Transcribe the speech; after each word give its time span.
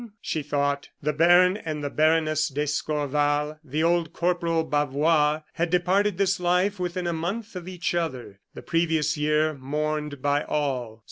she 0.19 0.41
thought. 0.41 0.89
The 1.03 1.13
Baron 1.13 1.57
and 1.57 1.83
the 1.83 1.89
Baroness 1.91 2.47
d'Escorval, 2.47 3.59
and 3.63 3.83
old 3.83 4.13
Corporal 4.13 4.63
Bavois 4.63 5.41
had 5.53 5.69
departed 5.69 6.17
this 6.17 6.39
life 6.39 6.79
within 6.79 7.05
a 7.05 7.13
month 7.13 7.55
of 7.55 7.67
each 7.67 7.93
other, 7.93 8.39
the 8.55 8.63
previous 8.63 9.15
year, 9.15 9.53
mourned 9.53 10.19
by 10.19 10.43
all. 10.45 10.99